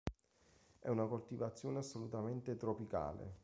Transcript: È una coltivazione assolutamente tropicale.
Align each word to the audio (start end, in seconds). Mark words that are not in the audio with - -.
È 0.79 0.89
una 0.89 1.05
coltivazione 1.05 1.77
assolutamente 1.77 2.55
tropicale. 2.57 3.37